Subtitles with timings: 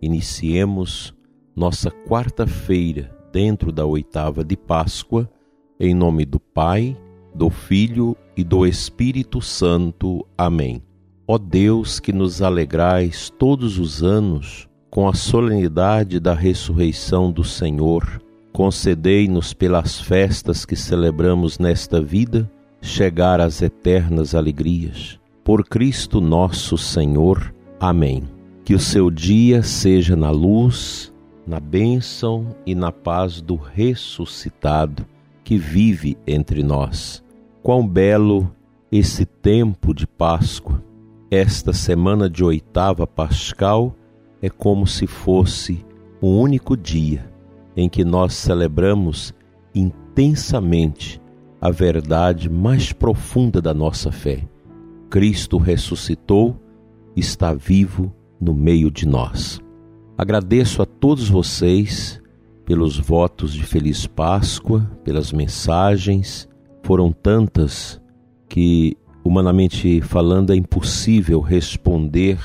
[0.00, 1.14] iniciemos
[1.54, 5.30] nossa quarta-feira dentro da oitava de Páscoa,
[5.78, 6.96] em nome do Pai,
[7.34, 10.26] do Filho e do Espírito Santo.
[10.36, 10.82] Amém.
[11.26, 18.20] Ó Deus que nos alegrais todos os anos com a solenidade da ressurreição do Senhor,
[18.52, 22.50] concedei-nos pelas festas que celebramos nesta vida
[22.82, 25.20] chegar às eternas alegrias.
[25.44, 27.54] Por Cristo nosso Senhor.
[27.78, 28.39] Amém.
[28.70, 31.12] Que o seu dia seja na luz,
[31.44, 35.04] na bênção e na paz do ressuscitado
[35.42, 37.20] que vive entre nós.
[37.64, 38.48] Quão belo
[38.92, 40.80] esse tempo de Páscoa!
[41.32, 43.92] Esta semana de oitava pascal
[44.40, 45.84] é como se fosse
[46.22, 47.28] um único dia
[47.76, 49.34] em que nós celebramos
[49.74, 51.20] intensamente
[51.60, 54.46] a verdade mais profunda da nossa fé.
[55.10, 56.54] Cristo ressuscitou,
[57.16, 59.60] está vivo no meio de nós.
[60.16, 62.20] Agradeço a todos vocês
[62.64, 66.48] pelos votos de Feliz Páscoa, pelas mensagens.
[66.82, 68.00] Foram tantas
[68.48, 72.38] que, humanamente falando, é impossível responder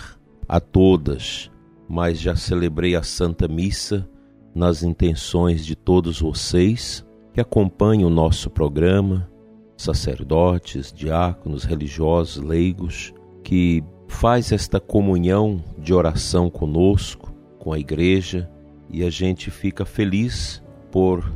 [0.47, 1.51] a todas,
[1.87, 4.07] mas já celebrei a Santa Missa
[4.53, 9.29] nas intenções de todos vocês que acompanham o nosso programa,
[9.75, 18.49] sacerdotes, diáconos, religiosos, leigos, que faz esta comunhão de oração conosco, com a igreja,
[18.89, 21.31] e a gente fica feliz por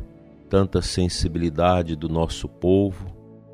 [0.48, 3.06] tanta sensibilidade do nosso povo,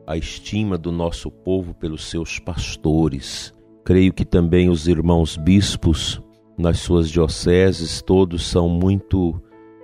[0.06, 3.54] a estima do nosso povo pelos seus pastores.
[3.84, 6.21] Creio que também os irmãos bispos
[6.56, 9.41] nas suas dioceses todos são muito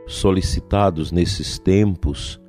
[0.06, 2.41] solicitados nesses tempos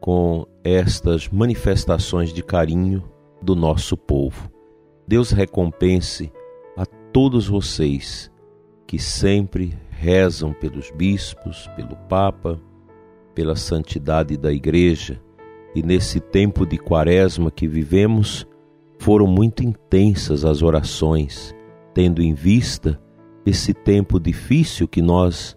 [0.00, 3.02] com estas manifestações de carinho
[3.42, 4.50] do nosso povo.
[5.08, 6.30] Deus recompense
[6.76, 8.30] a todos vocês
[8.86, 12.60] que sempre rezam pelos bispos, pelo Papa,
[13.34, 15.18] pela santidade da Igreja.
[15.74, 18.46] E nesse tempo de quaresma que vivemos,
[18.98, 21.54] foram muito intensas as orações,
[21.94, 23.00] tendo em vista
[23.46, 25.56] esse tempo difícil que nós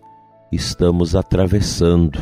[0.50, 2.18] estamos atravessando,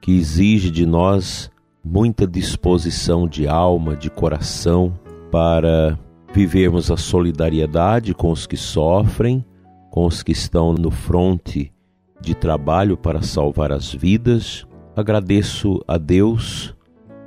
[0.00, 1.48] que exige de nós
[1.84, 4.98] muita disposição de alma, de coração
[5.30, 5.96] para
[6.32, 9.44] vivermos a solidariedade com os que sofrem,
[9.90, 11.72] com os que estão no fronte
[12.20, 14.66] de trabalho para salvar as vidas.
[14.96, 16.74] Agradeço a Deus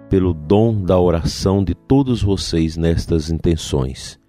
[0.09, 4.19] pelo dom da oração de todos vocês nestas intenções.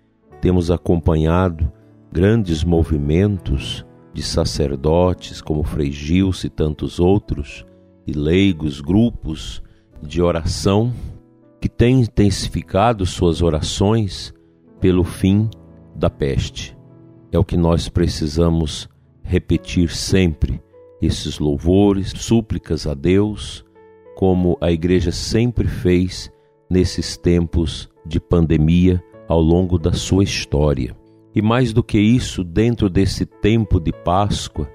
[0.40, 1.72] Temos acompanhado
[2.12, 7.64] grandes movimentos de sacerdotes como Frei Gilson e tantos outros,
[8.06, 9.62] e leigos, grupos
[10.02, 10.92] de oração
[11.60, 14.32] que tem intensificado suas orações
[14.80, 15.48] pelo fim
[15.94, 16.76] da peste.
[17.32, 18.88] É o que nós precisamos
[19.22, 20.62] repetir sempre,
[21.00, 23.64] esses louvores, súplicas a Deus,
[24.14, 26.30] como a igreja sempre fez
[26.70, 30.96] nesses tempos de pandemia ao longo da sua história.
[31.34, 34.70] E mais do que isso, dentro desse tempo de Páscoa,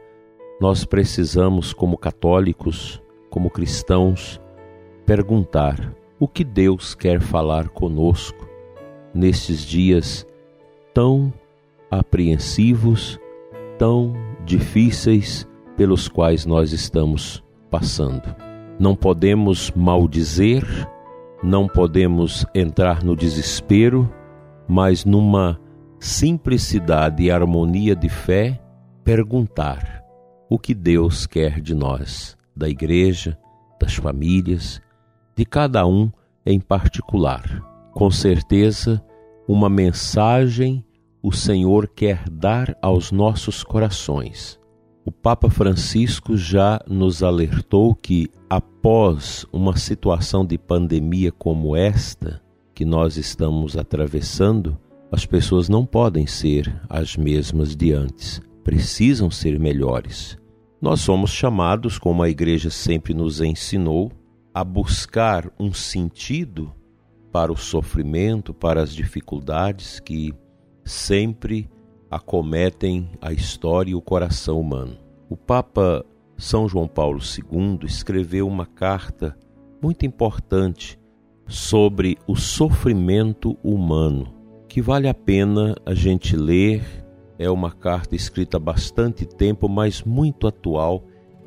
[0.59, 3.01] nós precisamos, como católicos,
[3.31, 4.39] como cristãos,
[5.06, 8.41] perguntar o que Deus quer falar conosco
[9.14, 10.26] nesses dias
[10.94, 11.34] tão
[11.90, 13.20] apreensivos,
[13.78, 14.14] tão
[14.46, 18.36] difíceis pelos quais nós estamos passando.
[18.80, 20.64] Não podemos maldizer,
[21.44, 24.12] não podemos entrar no desespero,
[24.68, 25.60] mas numa
[26.00, 28.60] simplicidade e harmonia de fé,
[29.04, 30.04] perguntar
[30.50, 33.38] o que Deus quer de nós, da igreja,
[33.80, 34.81] das famílias,
[35.36, 36.12] de cada um
[36.46, 37.70] em particular.
[37.94, 39.04] Com certeza,
[39.48, 40.84] uma mensagem
[41.24, 44.60] o Senhor quer dar aos nossos corações.
[45.06, 52.42] O Papa Francisco já nos alertou que, após uma situação de pandemia como esta
[52.74, 54.78] que nós estamos atravessando,
[55.12, 60.38] as pessoas não podem ser as mesmas de antes, precisam ser melhores.
[60.82, 64.12] Nós somos chamados, como a igreja sempre nos ensinou,
[64.54, 66.74] a buscar um sentido
[67.31, 70.33] para o sofrimento, para as dificuldades que
[70.83, 71.69] sempre
[72.10, 74.98] acometem a história e o coração humano.
[75.30, 76.06] O Papa
[76.38, 79.38] São João Paulo II escreveu uma carta
[79.81, 81.00] muito importante
[81.48, 84.33] sobre o sofrimento humano,
[84.68, 86.83] que vale a pena a gente ler.
[87.39, 91.06] É uma carta escrita há bastante tempo, mas muito atual,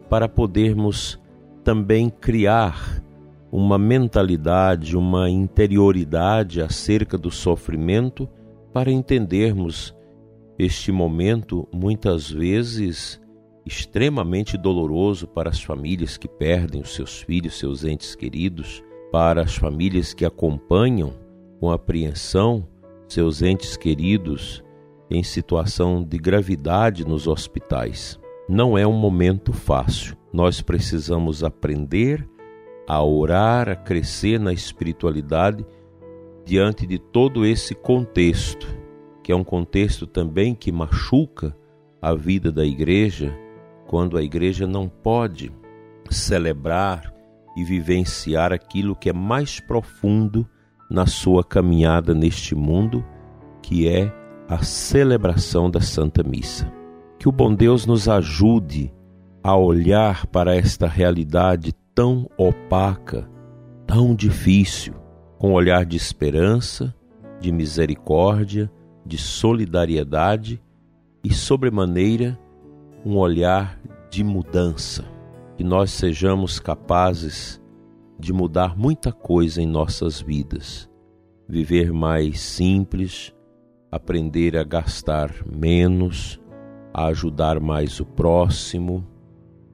[0.08, 1.20] para podermos
[1.62, 3.03] também criar
[3.56, 8.28] uma mentalidade, uma interioridade acerca do sofrimento,
[8.72, 9.94] para entendermos
[10.58, 13.20] este momento muitas vezes
[13.64, 19.54] extremamente doloroso para as famílias que perdem os seus filhos, seus entes queridos, para as
[19.54, 21.14] famílias que acompanham
[21.60, 22.66] com apreensão
[23.08, 24.64] seus entes queridos
[25.08, 28.18] em situação de gravidade nos hospitais.
[28.48, 30.16] Não é um momento fácil.
[30.32, 32.28] Nós precisamos aprender
[32.86, 35.64] a orar, a crescer na espiritualidade
[36.44, 38.66] diante de todo esse contexto,
[39.22, 41.56] que é um contexto também que machuca
[42.00, 43.34] a vida da igreja
[43.86, 45.50] quando a igreja não pode
[46.10, 47.12] celebrar
[47.56, 50.46] e vivenciar aquilo que é mais profundo
[50.90, 53.04] na sua caminhada neste mundo,
[53.62, 54.12] que é
[54.48, 56.70] a celebração da Santa Missa.
[57.18, 58.92] Que o bom Deus nos ajude
[59.42, 63.28] a olhar para esta realidade tão opaca,
[63.86, 64.94] tão difícil,
[65.38, 66.94] com olhar de esperança,
[67.40, 68.70] de misericórdia,
[69.06, 70.60] de solidariedade
[71.22, 72.38] e, sobremaneira,
[73.04, 73.78] um olhar
[74.10, 75.04] de mudança,
[75.56, 77.62] que nós sejamos capazes
[78.18, 80.90] de mudar muita coisa em nossas vidas,
[81.48, 83.32] viver mais simples,
[83.90, 86.40] aprender a gastar menos,
[86.92, 89.06] a ajudar mais o próximo,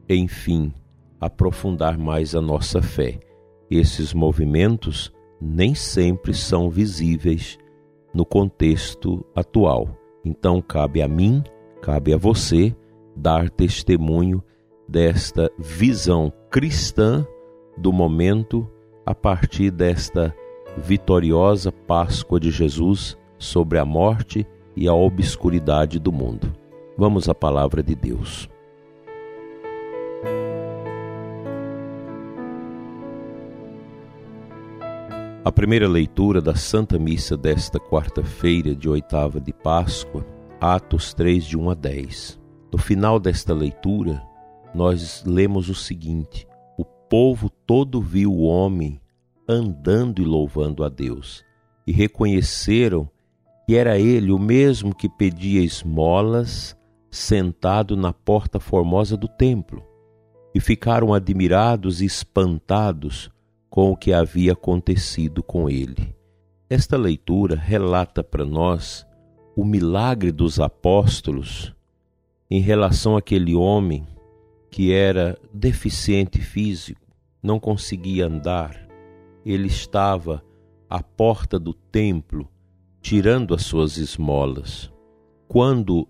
[0.08, 0.72] enfim,
[1.20, 3.18] aprofundar mais a nossa fé.
[3.70, 7.58] Esses movimentos nem sempre são visíveis
[8.12, 9.88] no contexto atual.
[10.24, 11.42] Então cabe a mim,
[11.80, 12.74] cabe a você
[13.14, 14.42] dar testemunho
[14.88, 17.26] desta visão cristã
[17.76, 18.68] do momento
[19.06, 20.34] a partir desta
[20.76, 24.46] vitoriosa Páscoa de Jesus sobre a morte
[24.76, 26.52] e a obscuridade do mundo.
[26.96, 28.48] Vamos à palavra de Deus.
[35.42, 40.22] A primeira leitura da Santa Missa desta quarta-feira de oitava de Páscoa,
[40.60, 42.38] Atos 3, de 1 a 10.
[42.70, 44.22] No final desta leitura,
[44.74, 46.46] nós lemos o seguinte:
[46.76, 49.00] O povo todo viu o homem
[49.48, 51.42] andando e louvando a Deus,
[51.86, 53.08] e reconheceram
[53.66, 56.76] que era ele o mesmo que pedia esmolas
[57.10, 59.82] sentado na porta formosa do templo,
[60.54, 63.30] e ficaram admirados e espantados
[63.70, 66.14] com o que havia acontecido com ele.
[66.68, 69.06] Esta leitura relata para nós
[69.56, 71.74] o milagre dos apóstolos
[72.50, 74.06] em relação àquele homem
[74.70, 77.00] que era deficiente físico,
[77.42, 78.88] não conseguia andar,
[79.44, 80.44] ele estava
[80.88, 82.48] à porta do templo
[83.00, 84.92] tirando as suas esmolas.
[85.48, 86.06] Quando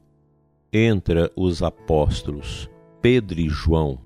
[0.73, 2.69] entra os apóstolos
[3.01, 3.99] Pedro e João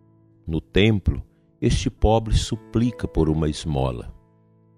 [0.47, 1.23] no templo,
[1.64, 4.14] este pobre suplica por uma esmola.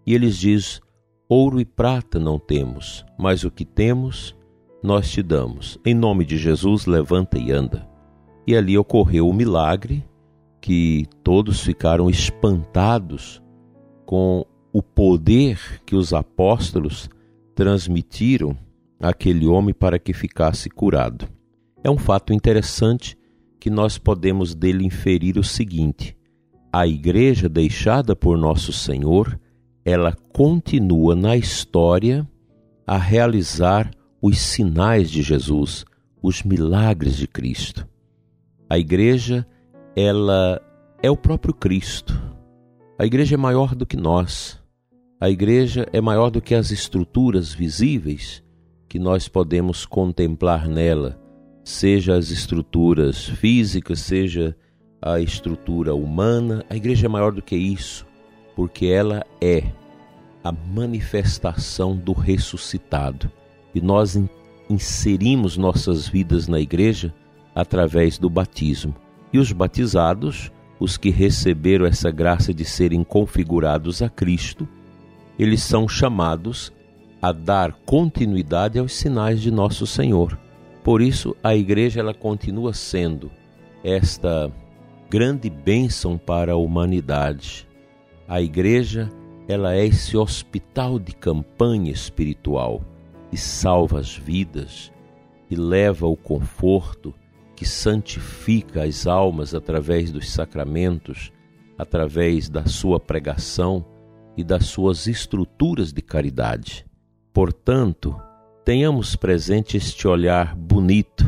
[0.07, 0.81] E eles diz:
[1.29, 4.37] Ouro e prata não temos, mas o que temos
[4.83, 5.79] nós te damos.
[5.85, 7.89] Em nome de Jesus, levanta e anda.
[8.47, 10.05] E ali ocorreu o milagre
[10.61, 13.43] que todos ficaram espantados
[14.05, 17.11] com o poder que os apóstolos
[17.53, 18.57] transmitiram
[19.01, 21.27] àquele homem para que ficasse curado.
[21.83, 23.19] É um fato interessante
[23.59, 26.16] que nós podemos dele inferir o seguinte:
[26.79, 29.41] a igreja deixada por nosso Senhor,
[29.83, 32.29] ela continua na história
[32.87, 33.91] a realizar
[34.21, 35.87] os sinais de Jesus,
[36.23, 37.89] os milagres de Cristo.
[38.69, 39.47] A igreja,
[39.97, 40.61] ela
[41.03, 42.13] é o próprio Cristo.
[42.99, 44.63] A igreja é maior do que nós.
[45.19, 48.45] A igreja é maior do que as estruturas visíveis
[48.87, 51.19] que nós podemos contemplar nela,
[51.65, 54.55] seja as estruturas físicas, seja
[55.01, 56.65] a estrutura humana.
[56.69, 58.07] A igreja é maior do que isso,
[58.55, 59.65] porque ela é
[60.43, 63.31] a manifestação do ressuscitado
[63.75, 64.19] e nós
[64.71, 67.13] inserimos nossas vidas na igreja
[67.55, 68.95] através do batismo.
[69.33, 74.67] E os batizados, os que receberam essa graça de serem configurados a Cristo,
[75.39, 76.73] eles são chamados
[77.21, 80.39] a dar continuidade aos sinais de nosso Senhor.
[80.83, 83.31] Por isso, a igreja ela continua sendo
[83.83, 84.51] esta
[85.09, 87.67] grande bênção para a humanidade.
[88.27, 89.09] A igreja
[89.49, 92.83] ela é esse hospital de campanha espiritual
[93.31, 94.93] e salva as vidas,
[95.49, 97.15] e leva o conforto
[97.55, 101.33] que santifica as almas através dos sacramentos,
[101.79, 103.85] através da sua pregação
[104.37, 106.85] e das suas estruturas de caridade.
[107.33, 108.21] Portanto,
[108.65, 111.25] tenhamos presente este olhar bonito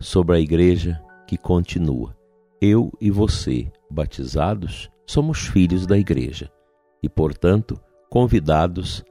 [0.00, 2.17] sobre a igreja que continua.
[2.60, 6.50] Eu e você, batizados, somos filhos da igreja
[7.02, 9.04] e, portanto, convidados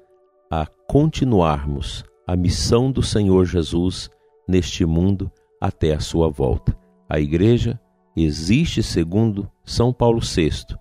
[0.52, 4.10] a continuarmos a missão do Senhor Jesus
[4.48, 6.78] neste mundo até a sua volta.
[7.10, 7.80] A igreja
[8.16, 10.76] existe segundo São Paulo VI,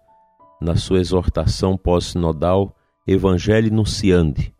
[0.60, 2.74] na sua exortação pós-sinodal
[3.06, 4.52] Evangelho Nunciandi,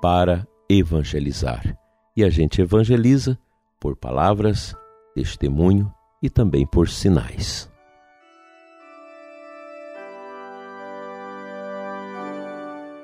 [0.00, 1.76] para evangelizar.
[2.16, 3.36] E a gente evangeliza
[3.80, 4.76] por palavras,
[5.14, 5.92] testemunho
[6.22, 7.70] e também por sinais.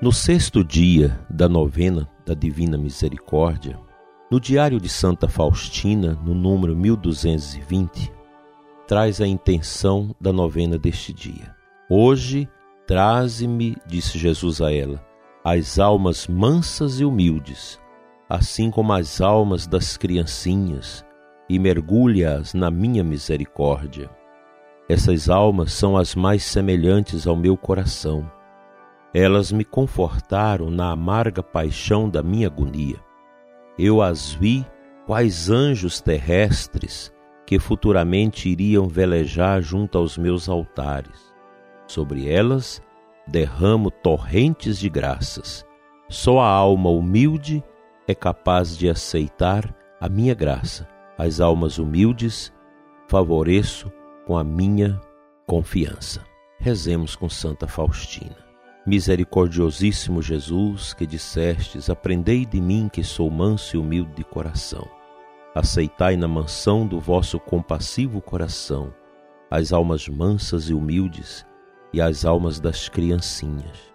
[0.01, 3.77] No sexto dia da novena da Divina Misericórdia,
[4.31, 8.13] no Diário de Santa Faustina, no número 1220,
[8.87, 11.53] traz a intenção da novena deste dia.
[11.91, 12.49] Hoje,
[12.87, 15.05] traze-me, disse Jesus a ela,
[15.43, 17.81] as almas mansas e humildes,
[18.29, 21.05] assim como as almas das criancinhas,
[21.49, 24.11] e mergulha-as na minha misericórdia.
[24.89, 28.31] Essas almas são as mais semelhantes ao meu coração
[29.15, 32.97] elas me confortaram na amarga paixão da minha agonia.
[33.79, 34.67] Eu as vi
[35.07, 37.13] quais anjos terrestres
[37.47, 41.35] que futuramente iriam velejar junto aos meus altares.
[41.87, 42.83] Sobre elas
[43.27, 45.67] derramo torrentes de graças.
[46.09, 47.65] Só a alma humilde
[48.07, 50.87] é capaz de aceitar a minha graça.
[51.19, 52.53] As almas humildes
[53.09, 53.91] favoreço
[54.25, 55.01] com a minha
[55.49, 56.25] confiança.
[56.61, 58.37] Rezemos com Santa Faustina.
[58.87, 64.89] Misericordiosíssimo Jesus, que dissestes: Aprendei de mim, que sou manso e humilde de coração.
[65.55, 68.95] Aceitai na mansão do vosso compassivo coração
[69.51, 71.45] as almas mansas e humildes
[71.93, 73.93] e as almas das criancinhas.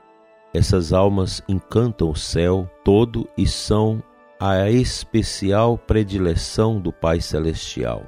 [0.54, 4.04] Essas almas encantam o céu todo e são
[4.40, 8.04] a especial predileção do Pai Celestial.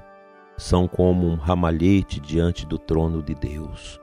[0.58, 4.00] São como um ramalhete diante do trono de Deus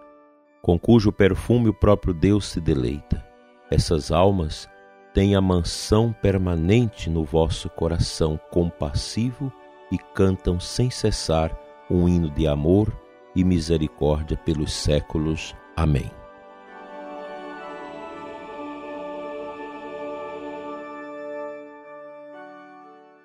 [0.63, 3.23] com cujo perfume o próprio Deus se deleita.
[3.69, 4.69] Essas almas
[5.13, 9.53] têm a mansão permanente no vosso coração compassivo
[9.91, 11.55] e cantam sem cessar
[11.91, 12.97] um hino de amor
[13.35, 15.55] e misericórdia pelos séculos.
[15.77, 16.22] Amém.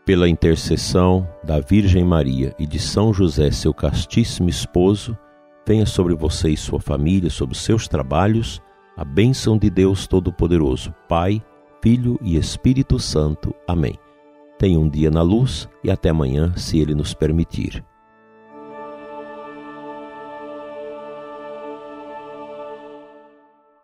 [0.07, 5.17] Pela intercessão da Virgem Maria e de São José, seu castíssimo esposo,
[5.65, 8.61] Tenha sobre você e sua família, sobre seus trabalhos,
[8.95, 11.43] a bênção de Deus Todo-Poderoso, Pai,
[11.83, 13.53] Filho e Espírito Santo.
[13.67, 13.95] Amém.
[14.57, 17.83] Tenha um dia na luz e até amanhã, se Ele nos permitir.